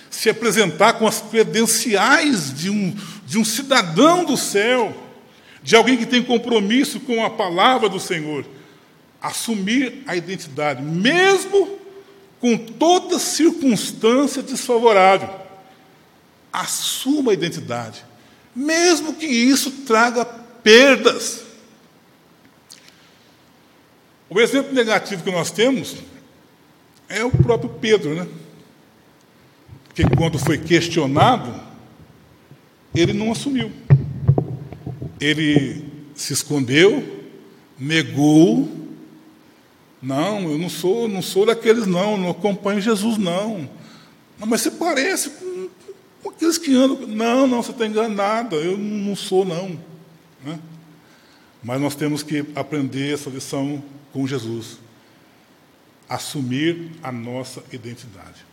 se 0.09 0.29
apresentar 0.29 0.93
com 0.93 1.07
as 1.07 1.21
credenciais 1.21 2.53
de 2.53 2.69
um, 2.69 2.95
de 3.25 3.37
um 3.39 3.45
cidadão 3.45 4.25
do 4.25 4.37
céu, 4.37 4.95
de 5.63 5.75
alguém 5.75 5.97
que 5.97 6.05
tem 6.05 6.21
compromisso 6.21 6.99
com 6.99 7.23
a 7.25 7.29
palavra 7.29 7.87
do 7.87 7.99
Senhor, 7.99 8.45
assumir 9.21 10.03
a 10.05 10.15
identidade, 10.15 10.81
mesmo 10.81 11.80
com 12.41 12.57
toda 12.57 13.19
circunstância 13.19 14.41
desfavorável 14.41 15.29
assuma 16.51 17.31
a 17.31 17.33
identidade, 17.33 18.03
mesmo 18.53 19.13
que 19.13 19.27
isso 19.27 19.71
traga 19.85 20.25
perdas. 20.25 21.43
O 24.27 24.39
exemplo 24.39 24.73
negativo 24.73 25.23
que 25.23 25.31
nós 25.31 25.51
temos 25.51 25.95
é 27.07 27.23
o 27.23 27.29
próprio 27.29 27.69
Pedro, 27.69 28.15
né? 28.15 28.27
Que 29.93 30.03
quando 30.15 30.39
foi 30.39 30.57
questionado, 30.57 31.53
ele 32.95 33.13
não 33.13 33.31
assumiu. 33.31 33.71
Ele 35.19 35.85
se 36.15 36.33
escondeu, 36.33 37.25
negou. 37.77 38.80
Não, 40.01 40.51
eu 40.51 40.57
não 40.57 40.69
sou, 40.69 41.07
não 41.07 41.21
sou 41.21 41.45
daqueles 41.45 41.85
não, 41.85 42.17
não 42.17 42.29
acompanho 42.29 42.81
Jesus 42.81 43.17
não. 43.17 43.69
não 44.39 44.47
mas 44.47 44.61
você 44.61 44.71
parece 44.71 45.29
com 45.29 45.51
Aqueles 46.41 46.57
que 46.57 46.73
andam, 46.75 47.07
não, 47.07 47.45
não, 47.47 47.61
você 47.61 47.71
está 47.71 47.85
enganado, 47.85 48.55
eu 48.55 48.77
não 48.77 49.15
sou, 49.15 49.45
não. 49.45 49.79
Né? 50.43 50.59
Mas 51.63 51.79
nós 51.79 51.95
temos 51.95 52.23
que 52.23 52.45
aprender 52.55 53.13
essa 53.13 53.29
lição 53.29 53.83
com 54.11 54.25
Jesus. 54.27 54.79
Assumir 56.09 56.91
a 57.01 57.11
nossa 57.11 57.63
identidade. 57.71 58.45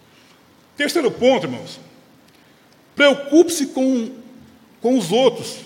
Terceiro 0.76 1.10
ponto, 1.10 1.46
irmãos. 1.46 1.80
Preocupe-se 2.94 3.68
com, 3.68 4.10
com 4.80 4.98
os 4.98 5.10
outros 5.10 5.60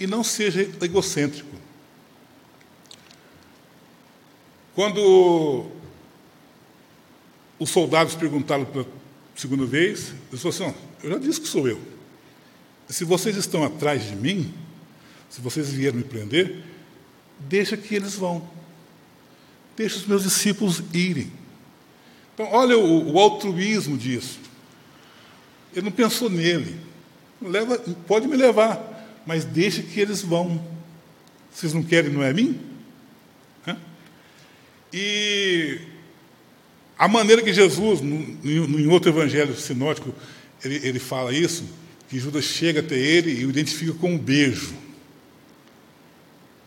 e 0.00 0.06
não 0.06 0.24
seja 0.24 0.62
egocêntrico. 0.80 1.54
Quando 4.74 5.66
os 7.58 7.70
soldados 7.70 8.14
perguntaram 8.14 8.64
pela 8.64 8.86
segunda 9.36 9.64
vez, 9.64 10.12
eles 10.30 10.42
falaram 10.42 10.68
assim: 10.68 10.78
eu 11.02 11.10
já 11.10 11.18
disse 11.18 11.40
que 11.40 11.48
sou 11.48 11.68
eu. 11.68 11.80
Se 12.88 13.04
vocês 13.04 13.36
estão 13.36 13.64
atrás 13.64 14.06
de 14.08 14.16
mim, 14.16 14.52
se 15.30 15.40
vocês 15.40 15.70
vieram 15.70 15.98
me 15.98 16.04
prender, 16.04 16.62
deixa 17.38 17.76
que 17.76 17.94
eles 17.94 18.14
vão. 18.14 18.46
Deixa 19.76 19.96
os 19.96 20.06
meus 20.06 20.22
discípulos 20.22 20.82
irem. 20.92 21.32
Então, 22.34 22.46
olha 22.52 22.76
o, 22.76 23.12
o 23.12 23.18
altruísmo 23.18 23.96
disso. 23.96 24.38
Ele 25.72 25.86
não 25.86 25.92
pensou 25.92 26.28
nele. 26.28 26.78
Leva, 27.40 27.78
pode 28.06 28.26
me 28.26 28.36
levar, 28.36 29.22
mas 29.26 29.44
deixa 29.44 29.82
que 29.82 30.00
eles 30.00 30.22
vão. 30.22 30.64
Vocês 31.52 31.72
não 31.72 31.82
querem, 31.82 32.10
não 32.10 32.22
é 32.22 32.32
mim? 32.32 32.73
E 34.96 35.80
a 36.96 37.08
maneira 37.08 37.42
que 37.42 37.52
Jesus, 37.52 38.00
em 38.00 38.86
outro 38.86 39.10
evangelho 39.10 39.56
sinótico, 39.56 40.14
ele, 40.64 40.76
ele 40.86 41.00
fala 41.00 41.34
isso, 41.34 41.64
que 42.08 42.16
Judas 42.16 42.44
chega 42.44 42.78
até 42.78 42.96
ele 42.96 43.40
e 43.40 43.44
o 43.44 43.50
identifica 43.50 43.92
com 43.94 44.12
um 44.12 44.18
beijo. 44.18 44.72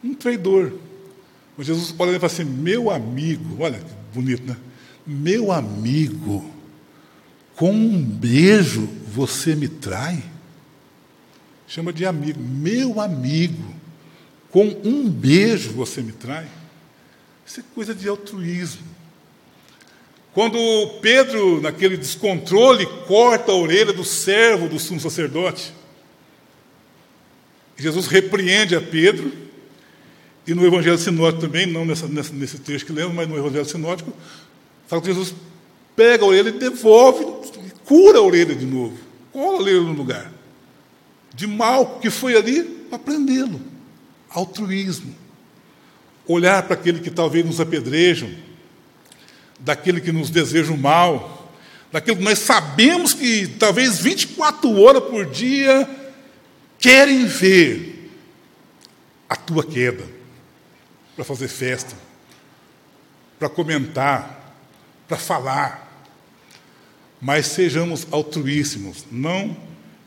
Um 0.03 0.13
traidor. 0.13 0.73
Mas 1.55 1.67
Jesus 1.67 1.95
olha 1.97 2.19
e 2.21 2.25
assim: 2.25 2.43
Meu 2.43 2.91
amigo, 2.91 3.63
olha 3.63 3.79
que 3.79 3.93
bonito, 4.13 4.43
né? 4.45 4.57
Meu 5.05 5.49
amigo, 5.49 6.53
com 7.55 7.71
um 7.71 8.03
beijo 8.03 8.89
você 9.07 9.55
me 9.55 9.69
trai? 9.69 10.21
Chama 11.65 11.93
de 11.93 12.05
amigo. 12.05 12.41
Meu 12.41 12.99
amigo, 12.99 13.73
com 14.51 14.65
um 14.83 15.09
beijo 15.09 15.71
você 15.71 16.01
me 16.01 16.11
trai? 16.11 16.47
Isso 17.47 17.61
é 17.61 17.63
coisa 17.73 17.95
de 17.95 18.09
altruísmo. 18.09 18.83
Quando 20.33 20.99
Pedro, 21.01 21.61
naquele 21.61 21.95
descontrole, 21.95 22.85
corta 23.07 23.53
a 23.53 23.55
orelha 23.55 23.93
do 23.93 24.03
servo 24.03 24.67
do 24.67 24.77
sumo 24.77 24.99
sacerdote, 24.99 25.73
Jesus 27.77 28.07
repreende 28.07 28.75
a 28.75 28.81
Pedro, 28.81 29.31
e 30.45 30.53
no 30.53 30.65
Evangelho 30.65 30.97
Sinótico 30.97 31.41
também, 31.41 31.65
não 31.65 31.85
nessa, 31.85 32.07
nessa, 32.07 32.33
nesse 32.33 32.59
texto 32.59 32.85
que 32.85 32.93
lemos, 32.93 33.15
mas 33.15 33.27
no 33.27 33.37
Evangelho 33.37 33.65
Sinótico, 33.65 34.13
fala 34.85 35.01
que 35.01 35.07
Jesus 35.07 35.33
pega 35.95 36.23
a 36.23 36.27
orelha 36.27 36.49
e 36.49 36.53
devolve, 36.53 37.25
cura 37.85 38.19
a 38.19 38.21
orelha 38.21 38.55
de 38.55 38.65
novo, 38.65 38.97
cola 39.31 39.57
a 39.57 39.61
orelha 39.61 39.81
no 39.81 39.93
lugar. 39.93 40.31
De 41.33 41.47
mal 41.47 41.99
que 41.99 42.09
foi 42.09 42.35
ali 42.35 42.63
para 42.63 42.99
prendê-lo. 42.99 43.61
Altruísmo. 44.29 45.15
Olhar 46.27 46.63
para 46.63 46.73
aquele 46.73 46.99
que 46.99 47.09
talvez 47.09 47.45
nos 47.45 47.59
apedrejam, 47.59 48.29
daquele 49.59 50.01
que 50.01 50.11
nos 50.11 50.29
deseja 50.29 50.71
o 50.71 50.77
mal, 50.77 51.53
daquele 51.91 52.17
que 52.17 52.23
nós 52.23 52.39
sabemos 52.39 53.13
que 53.13 53.47
talvez 53.47 53.99
24 53.99 54.81
horas 54.81 55.03
por 55.03 55.25
dia 55.25 55.89
querem 56.79 57.25
ver 57.25 58.11
a 59.29 59.35
tua 59.35 59.63
queda 59.63 60.05
para 61.15 61.25
fazer 61.25 61.47
festa, 61.47 61.95
para 63.39 63.49
comentar, 63.49 64.55
para 65.07 65.17
falar. 65.17 65.87
Mas 67.19 67.47
sejamos 67.47 68.05
altruíssimos, 68.11 69.05
não 69.11 69.57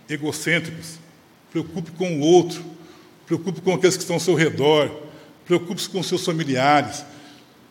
egocêntricos. 0.09 0.99
Preocupe 1.51 1.91
com 1.93 2.19
o 2.19 2.21
outro, 2.21 2.65
preocupe 3.27 3.61
com 3.61 3.75
aqueles 3.75 3.97
que 3.97 4.03
estão 4.03 4.17
ao 4.17 4.21
seu 4.21 4.35
redor, 4.35 5.10
preocupe-se 5.51 5.89
com 5.89 6.01
seus 6.01 6.25
familiares, 6.25 7.05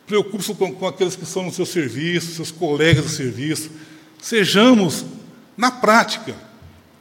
preocupe-se 0.06 0.54
com, 0.54 0.76
com 0.76 0.86
aqueles 0.86 1.16
que 1.16 1.24
estão 1.24 1.44
no 1.44 1.54
seu 1.54 1.66
serviço, 1.66 2.36
seus 2.36 2.52
colegas 2.52 3.06
de 3.06 3.12
serviço. 3.12 3.72
Sejamos, 4.22 5.06
na 5.56 5.72
prática, 5.72 6.36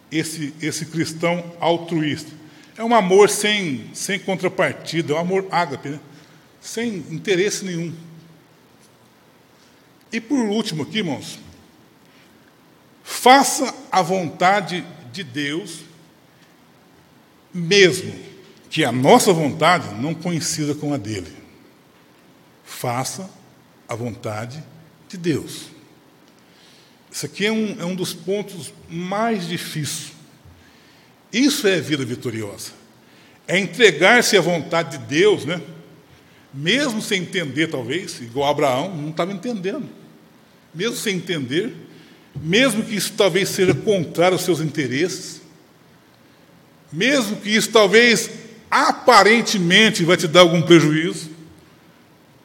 esse, 0.09 0.55
esse 0.63 0.87
cristão 0.87 1.53
altruísta. 1.59 2.31
É 2.77 2.85
um 2.85 2.95
amor 2.95 3.29
sem, 3.29 3.91
sem 3.93 4.21
contrapartida, 4.21 5.15
é 5.15 5.17
um 5.17 5.19
amor 5.19 5.49
ágape, 5.51 5.89
né? 5.89 6.01
sem 6.61 6.99
interesse 7.11 7.65
nenhum. 7.65 7.93
E 10.13 10.21
por 10.21 10.39
último 10.39 10.85
aqui, 10.85 10.99
irmãos, 10.99 11.41
faça 13.03 13.75
a 13.91 14.01
vontade 14.01 14.87
de 15.13 15.25
Deus, 15.25 15.81
mesmo 17.53 18.29
que 18.71 18.85
a 18.85 18.93
nossa 18.93 19.33
vontade 19.33 19.95
não 20.01 20.15
coincida 20.15 20.75
com 20.75 20.93
a 20.93 20.97
dele. 20.97 21.33
Faça 22.65 23.29
a 23.89 23.95
vontade 23.95 24.63
de 25.09 25.17
Deus. 25.17 25.67
Isso 27.11 27.25
aqui 27.27 27.47
é 27.47 27.53
um, 27.53 27.77
é 27.81 27.85
um 27.85 27.95
dos 27.95 28.13
pontos 28.13 28.73
mais 28.89 29.49
difíceis. 29.49 30.13
Isso 31.33 31.67
é 31.67 31.81
vida 31.81 32.05
vitoriosa. 32.05 32.73
É 33.47 33.59
entregar-se 33.59 34.37
à 34.37 34.41
vontade 34.41 34.99
de 34.99 35.05
Deus, 35.05 35.45
né? 35.45 35.61
mesmo 36.53 37.01
sem 37.01 37.23
entender, 37.23 37.69
talvez, 37.69 38.21
igual 38.21 38.51
Abraão, 38.51 38.95
não 38.95 39.11
estava 39.11 39.33
entendendo. 39.33 39.89
Mesmo 40.75 40.97
sem 40.97 41.17
entender, 41.17 41.75
mesmo 42.37 42.83
que 42.83 42.95
isso 42.95 43.13
talvez 43.15 43.49
seja 43.49 43.75
contrário 43.75 44.35
aos 44.35 44.45
seus 44.45 44.61
interesses, 44.61 45.43
mesmo 46.93 47.37
que 47.37 47.51
isso 47.51 47.71
talvez 47.71 48.31
aparentemente 48.71 50.05
vai 50.05 50.17
te 50.17 50.29
dar 50.29 50.41
algum 50.41 50.63
prejuízo, 50.63 51.31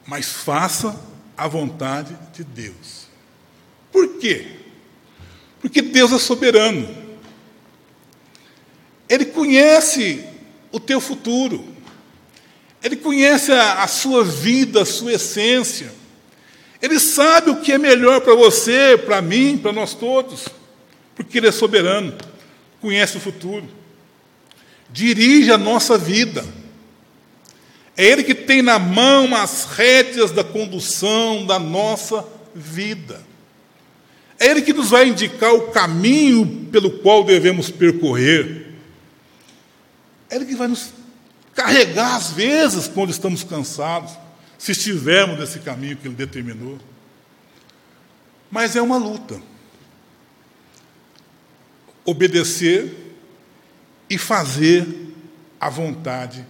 mas 0.06 0.26
faça 0.30 0.98
a 1.36 1.48
vontade 1.48 2.16
de 2.32 2.44
Deus. 2.44 3.06
Por 3.92 4.18
quê? 4.18 4.46
Porque 5.60 5.80
Deus 5.80 6.12
é 6.12 6.18
soberano. 6.18 6.88
Ele 9.08 9.24
conhece 9.26 10.24
o 10.72 10.80
teu 10.80 11.00
futuro. 11.00 11.64
Ele 12.82 12.96
conhece 12.96 13.52
a, 13.52 13.82
a 13.82 13.86
sua 13.86 14.24
vida, 14.24 14.82
a 14.82 14.86
sua 14.86 15.12
essência. 15.12 15.92
Ele 16.82 17.00
sabe 17.00 17.50
o 17.50 17.60
que 17.60 17.72
é 17.72 17.78
melhor 17.78 18.20
para 18.20 18.34
você, 18.34 18.98
para 18.98 19.22
mim, 19.22 19.56
para 19.56 19.72
nós 19.72 19.94
todos. 19.94 20.48
Porque 21.14 21.38
Ele 21.38 21.48
é 21.48 21.52
soberano, 21.52 22.14
conhece 22.80 23.16
o 23.16 23.20
futuro. 23.20 23.66
Dirige 24.94 25.50
a 25.50 25.58
nossa 25.58 25.98
vida. 25.98 26.46
É 27.96 28.04
Ele 28.06 28.22
que 28.22 28.32
tem 28.32 28.62
na 28.62 28.78
mão 28.78 29.34
as 29.34 29.64
rédeas 29.64 30.30
da 30.30 30.44
condução 30.44 31.44
da 31.44 31.58
nossa 31.58 32.24
vida. 32.54 33.20
É 34.38 34.46
Ele 34.46 34.62
que 34.62 34.72
nos 34.72 34.90
vai 34.90 35.08
indicar 35.08 35.52
o 35.52 35.72
caminho 35.72 36.68
pelo 36.70 36.92
qual 36.98 37.24
devemos 37.24 37.70
percorrer. 37.70 38.72
É 40.30 40.36
Ele 40.36 40.44
que 40.44 40.54
vai 40.54 40.68
nos 40.68 40.92
carregar, 41.56 42.14
às 42.14 42.30
vezes, 42.30 42.86
quando 42.86 43.10
estamos 43.10 43.42
cansados, 43.42 44.12
se 44.56 44.70
estivermos 44.70 45.40
nesse 45.40 45.58
caminho 45.58 45.96
que 45.96 46.06
Ele 46.06 46.14
determinou. 46.14 46.78
Mas 48.48 48.76
é 48.76 48.80
uma 48.80 48.96
luta. 48.96 49.42
Obedecer 52.04 53.03
e 54.08 54.18
fazer 54.18 54.86
a 55.60 55.68
vontade 55.68 56.46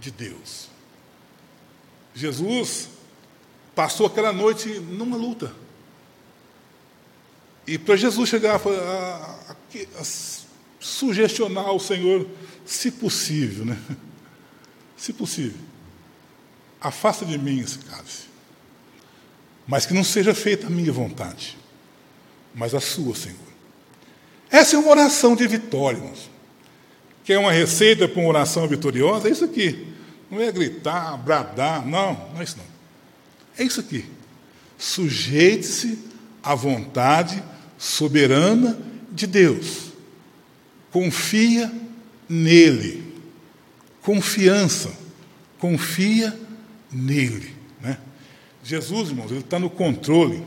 de 0.00 0.10
Deus. 0.10 0.68
Jesus 2.14 2.88
passou 3.74 4.06
aquela 4.06 4.32
noite 4.32 4.68
numa 4.80 5.16
luta. 5.16 5.54
E 7.66 7.78
para 7.78 7.96
Jesus 7.96 8.28
chegar 8.28 8.56
a, 8.56 8.68
a, 8.68 9.52
a, 10.00 10.04
sugestionar 10.80 11.66
ao 11.66 11.78
Senhor, 11.78 12.26
se 12.64 12.90
possível, 12.90 13.64
né? 13.64 13.78
Se 14.96 15.12
possível, 15.12 15.60
afasta 16.80 17.24
de 17.24 17.38
mim 17.38 17.60
esse 17.60 17.78
cálice. 17.78 18.24
Mas 19.64 19.86
que 19.86 19.94
não 19.94 20.02
seja 20.02 20.34
feita 20.34 20.66
a 20.66 20.70
minha 20.70 20.90
vontade, 20.90 21.56
mas 22.52 22.74
a 22.74 22.80
sua, 22.80 23.14
Senhor. 23.14 23.38
Essa 24.50 24.74
é 24.74 24.78
uma 24.78 24.90
oração 24.90 25.36
de 25.36 25.46
vitória, 25.46 25.98
irmãos. 25.98 26.28
Que 27.28 27.34
é 27.34 27.38
uma 27.38 27.52
receita 27.52 28.08
para 28.08 28.22
uma 28.22 28.30
oração 28.30 28.66
vitoriosa, 28.66 29.28
é 29.28 29.30
isso 29.30 29.44
aqui. 29.44 29.86
Não 30.30 30.40
é 30.40 30.50
gritar, 30.50 31.14
bradar, 31.18 31.86
não, 31.86 32.14
não 32.32 32.40
é 32.40 32.42
isso 32.42 32.56
não. 32.56 32.64
É 33.58 33.64
isso 33.66 33.80
aqui. 33.80 34.06
Sujeite-se 34.78 35.98
à 36.42 36.54
vontade 36.54 37.44
soberana 37.76 38.78
de 39.12 39.26
Deus. 39.26 39.92
Confia 40.90 41.70
nele. 42.26 43.04
Confiança. 44.00 44.90
Confia 45.58 46.34
nele. 46.90 47.54
Né? 47.78 47.98
Jesus, 48.64 49.10
irmãos, 49.10 49.30
ele 49.30 49.40
está 49.40 49.58
no 49.58 49.68
controle. 49.68 50.42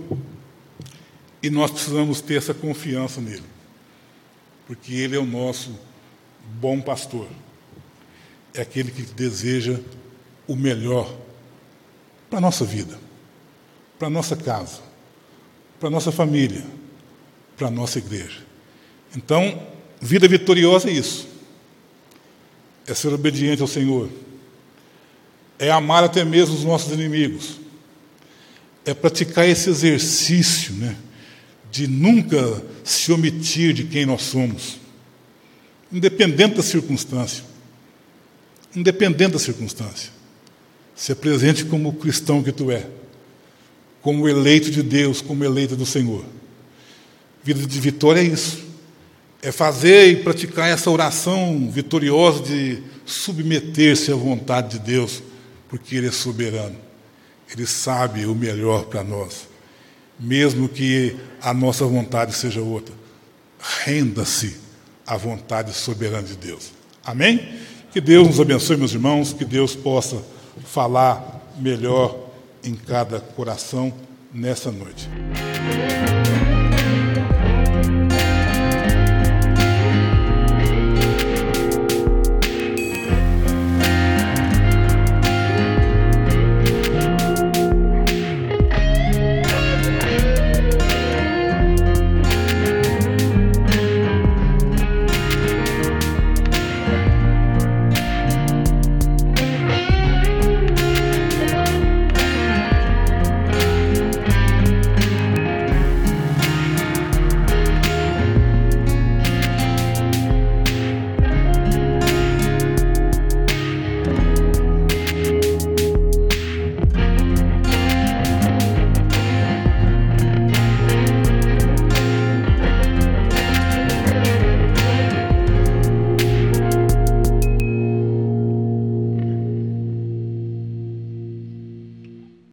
E 1.43 1.51
nós 1.51 1.69
precisamos 1.69 2.21
ter 2.21 2.39
essa 2.39 2.55
confiança 2.55 3.21
nele. 3.21 3.45
Porque 4.65 4.95
ele 4.95 5.15
é 5.15 5.19
o 5.19 5.27
nosso 5.27 5.90
bom 6.59 6.81
pastor 6.81 7.27
é 8.53 8.61
aquele 8.61 8.91
que 8.91 9.01
deseja 9.01 9.79
o 10.47 10.55
melhor 10.55 11.13
para 12.29 12.39
a 12.39 12.41
nossa 12.41 12.65
vida, 12.65 12.99
para 13.97 14.07
a 14.07 14.11
nossa 14.11 14.35
casa, 14.35 14.79
para 15.79 15.87
a 15.87 15.91
nossa 15.91 16.11
família, 16.11 16.63
para 17.57 17.67
a 17.67 17.71
nossa 17.71 17.99
igreja. 17.99 18.39
Então, 19.15 19.61
vida 19.99 20.27
vitoriosa 20.27 20.89
é 20.89 20.93
isso. 20.93 21.27
É 22.87 22.93
ser 22.93 23.13
obediente 23.13 23.61
ao 23.61 23.67
Senhor. 23.67 24.09
É 25.59 25.69
amar 25.69 26.03
até 26.03 26.25
mesmo 26.25 26.55
os 26.55 26.63
nossos 26.63 26.91
inimigos. 26.91 27.59
É 28.83 28.93
praticar 28.93 29.47
esse 29.47 29.69
exercício, 29.69 30.73
né? 30.73 30.97
De 31.69 31.87
nunca 31.87 32.63
se 32.83 33.11
omitir 33.11 33.73
de 33.73 33.85
quem 33.85 34.05
nós 34.05 34.23
somos, 34.23 34.80
independente 35.91 36.55
da 36.55 36.63
circunstância 36.63 37.51
independente 38.75 39.33
da 39.33 39.39
circunstância. 39.39 40.11
Se 40.95 41.11
apresente 41.11 41.65
como 41.65 41.89
o 41.89 41.93
cristão 41.93 42.43
que 42.43 42.51
tu 42.51 42.71
é, 42.71 42.87
como 44.01 44.27
eleito 44.27 44.71
de 44.71 44.81
Deus, 44.81 45.21
como 45.21 45.43
eleito 45.43 45.75
do 45.75 45.85
Senhor. 45.85 46.23
Vida 47.43 47.65
de 47.65 47.79
vitória 47.79 48.21
é 48.21 48.23
isso. 48.23 48.59
É 49.41 49.51
fazer 49.51 50.07
e 50.07 50.15
praticar 50.17 50.69
essa 50.69 50.89
oração 50.89 51.69
vitoriosa 51.71 52.43
de 52.43 52.83
submeter-se 53.05 54.11
à 54.11 54.15
vontade 54.15 54.77
de 54.77 54.85
Deus, 54.85 55.23
porque 55.67 55.95
Ele 55.95 56.07
é 56.07 56.11
soberano. 56.11 56.75
Ele 57.51 57.65
sabe 57.65 58.25
o 58.25 58.35
melhor 58.35 58.85
para 58.85 59.03
nós, 59.03 59.47
mesmo 60.19 60.69
que 60.69 61.15
a 61.41 61.53
nossa 61.53 61.85
vontade 61.85 62.35
seja 62.35 62.61
outra. 62.61 62.93
Renda-se 63.83 64.55
à 65.05 65.17
vontade 65.17 65.73
soberana 65.73 66.23
de 66.23 66.35
Deus. 66.35 66.71
Amém? 67.03 67.59
Que 67.91 67.99
Deus 67.99 68.27
nos 68.27 68.39
abençoe, 68.39 68.77
meus 68.77 68.93
irmãos, 68.93 69.33
que 69.33 69.43
Deus 69.43 69.75
possa 69.75 70.21
falar 70.63 71.41
melhor 71.57 72.17
em 72.63 72.75
cada 72.75 73.19
coração 73.19 73.93
nessa 74.33 74.71
noite. 74.71 75.09